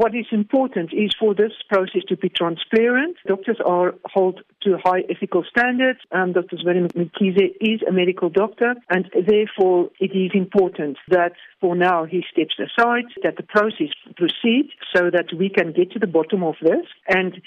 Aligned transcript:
What 0.00 0.14
is 0.14 0.24
important 0.32 0.94
is 0.94 1.14
for 1.20 1.34
this 1.34 1.52
process 1.68 2.00
to 2.08 2.16
be 2.16 2.30
transparent. 2.30 3.18
Doctors 3.26 3.58
are 3.66 3.94
held 4.14 4.40
to 4.62 4.78
high 4.82 5.02
ethical 5.10 5.44
standards. 5.44 5.98
Um, 6.10 6.32
Dr. 6.32 6.56
Zweli 6.56 6.90
Mkhize 6.92 7.54
is 7.60 7.82
a 7.86 7.92
medical 7.92 8.30
doctor, 8.30 8.76
and 8.88 9.10
therefore 9.12 9.90
it 10.00 10.12
is 10.16 10.30
important 10.32 10.96
that 11.08 11.32
for 11.60 11.76
now 11.76 12.06
he 12.06 12.24
steps 12.32 12.54
aside, 12.58 13.04
that 13.22 13.36
the 13.36 13.42
process 13.42 13.88
proceeds 14.16 14.70
so 14.96 15.10
that 15.10 15.26
we 15.38 15.50
can 15.50 15.74
get 15.74 15.92
to 15.92 15.98
the 15.98 16.06
bottom 16.06 16.42
of 16.42 16.54
this 16.62 16.86
and 17.06 17.42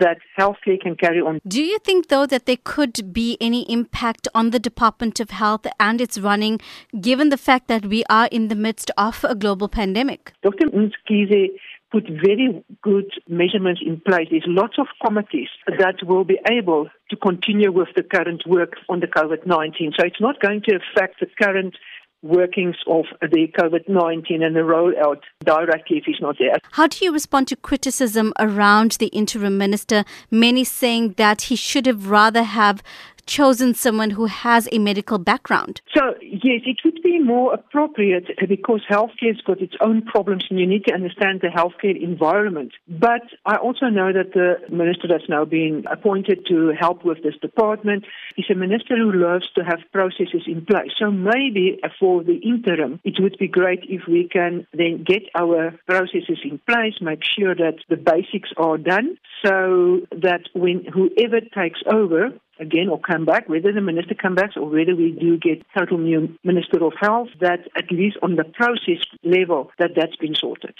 that 0.00 0.16
healthcare 0.38 0.80
can 0.80 0.96
carry 0.96 1.20
on. 1.20 1.42
Do 1.46 1.62
you 1.62 1.78
think, 1.78 2.08
though, 2.08 2.24
that 2.24 2.46
there 2.46 2.56
could 2.64 3.12
be 3.12 3.36
any 3.38 3.70
impact 3.70 4.26
on 4.34 4.48
the 4.48 4.58
Department 4.58 5.20
of 5.20 5.28
Health 5.28 5.66
and 5.78 6.00
its 6.00 6.16
running, 6.18 6.58
given 6.98 7.28
the 7.28 7.36
fact 7.36 7.68
that 7.68 7.84
we 7.84 8.02
are 8.08 8.28
in 8.32 8.48
the 8.48 8.54
midst 8.54 8.90
of 8.96 9.22
a 9.24 9.34
global 9.34 9.68
pandemic? 9.68 10.32
Dr. 10.42 10.68
Mkhize 10.68 11.50
put 11.90 12.04
very 12.08 12.64
good 12.82 13.10
measurements 13.28 13.80
in 13.84 14.00
place. 14.00 14.28
There's 14.30 14.44
lots 14.46 14.74
of 14.78 14.86
committees 15.04 15.48
that 15.66 15.96
will 16.06 16.24
be 16.24 16.38
able 16.50 16.88
to 17.10 17.16
continue 17.16 17.72
with 17.72 17.88
the 17.96 18.02
current 18.02 18.42
work 18.46 18.74
on 18.88 19.00
the 19.00 19.06
COVID-19. 19.06 19.92
So 19.98 20.06
it's 20.06 20.20
not 20.20 20.40
going 20.40 20.62
to 20.68 20.76
affect 20.76 21.20
the 21.20 21.26
current 21.40 21.74
workings 22.22 22.74
of 22.88 23.04
the 23.20 23.46
COVID 23.56 23.88
19 23.88 24.42
and 24.42 24.56
the 24.56 24.60
rollout 24.60 25.20
directly 25.44 25.98
if 25.98 26.04
he's 26.04 26.20
not 26.20 26.36
there. 26.38 26.56
How 26.72 26.88
do 26.88 27.04
you 27.04 27.12
respond 27.12 27.48
to 27.48 27.56
criticism 27.56 28.32
around 28.38 28.92
the 28.92 29.06
interim 29.08 29.56
minister? 29.56 30.04
Many 30.30 30.64
saying 30.64 31.14
that 31.16 31.42
he 31.42 31.56
should 31.56 31.86
have 31.86 32.10
rather 32.10 32.42
have 32.42 32.82
chosen 33.28 33.74
someone 33.74 34.10
who 34.10 34.26
has 34.26 34.68
a 34.72 34.78
medical 34.78 35.18
background? 35.18 35.80
So, 35.94 36.14
yes, 36.22 36.62
it 36.64 36.78
would 36.84 37.00
be 37.02 37.20
more 37.20 37.54
appropriate 37.54 38.26
because 38.48 38.82
healthcare 38.90 39.34
has 39.34 39.40
got 39.46 39.60
its 39.60 39.74
own 39.80 40.02
problems 40.02 40.46
and 40.50 40.58
you 40.58 40.66
need 40.66 40.84
to 40.86 40.94
understand 40.94 41.42
the 41.42 41.48
healthcare 41.48 42.00
environment. 42.02 42.72
But 42.88 43.22
I 43.44 43.56
also 43.56 43.86
know 43.86 44.12
that 44.12 44.32
the 44.32 44.56
minister 44.74 45.06
that's 45.08 45.28
now 45.28 45.44
been 45.44 45.84
appointed 45.90 46.46
to 46.48 46.72
help 46.78 47.04
with 47.04 47.22
this 47.22 47.36
department 47.40 48.04
is 48.36 48.46
a 48.50 48.54
minister 48.54 48.96
who 48.96 49.12
loves 49.12 49.46
to 49.56 49.62
have 49.62 49.80
processes 49.92 50.42
in 50.46 50.64
place. 50.64 50.92
So 50.98 51.10
maybe 51.10 51.78
for 52.00 52.24
the 52.24 52.36
interim, 52.36 53.00
it 53.04 53.14
would 53.20 53.36
be 53.38 53.48
great 53.48 53.80
if 53.88 54.02
we 54.08 54.28
can 54.32 54.66
then 54.72 55.04
get 55.06 55.22
our 55.34 55.74
processes 55.86 56.40
in 56.44 56.58
place, 56.66 56.94
make 57.00 57.22
sure 57.22 57.54
that 57.54 57.76
the 57.88 57.96
basics 57.96 58.50
are 58.56 58.78
done 58.78 59.18
so 59.44 60.00
that 60.10 60.42
when 60.54 60.84
whoever 60.84 61.40
takes 61.40 61.80
over 61.92 62.30
again 62.60 62.88
or 62.88 63.00
come 63.00 63.24
back, 63.24 63.48
whether 63.48 63.72
the 63.72 63.80
minister 63.80 64.14
comes 64.14 64.36
back 64.36 64.50
or 64.56 64.68
whether 64.68 64.94
we 64.94 65.16
do 65.18 65.38
get 65.38 65.64
total 65.76 65.98
new 65.98 66.36
Minister 66.44 66.84
of 66.84 66.92
Health, 67.00 67.28
that 67.40 67.60
at 67.76 67.90
least 67.90 68.16
on 68.22 68.36
the 68.36 68.44
process 68.44 69.04
level, 69.22 69.70
that 69.78 69.90
that's 69.96 70.16
been 70.16 70.34
sorted. 70.34 70.74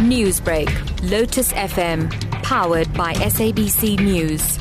Newsbreak, 0.00 0.70
Lotus 1.10 1.52
FM, 1.52 2.10
powered 2.42 2.92
by 2.94 3.12
SABC 3.14 3.98
News. 4.00 4.58